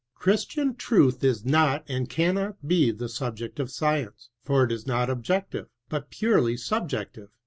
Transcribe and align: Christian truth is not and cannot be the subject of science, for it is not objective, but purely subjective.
Christian 0.15 0.73
truth 0.75 1.23
is 1.23 1.45
not 1.45 1.83
and 1.87 2.09
cannot 2.09 2.67
be 2.67 2.89
the 2.89 3.07
subject 3.07 3.59
of 3.59 3.69
science, 3.69 4.31
for 4.43 4.63
it 4.63 4.71
is 4.71 4.87
not 4.87 5.11
objective, 5.11 5.67
but 5.89 6.09
purely 6.09 6.57
subjective. 6.57 7.29